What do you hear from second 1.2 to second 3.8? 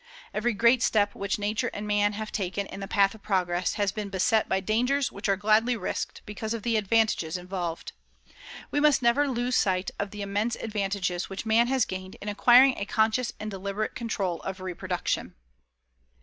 Nature and man have taken in the path of progress